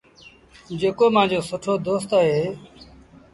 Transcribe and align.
جيڪو 0.79 1.05
مآݩجو 1.15 1.39
سُٺو 1.49 1.73
دوست 1.87 2.09
اهي۔ 2.19 2.41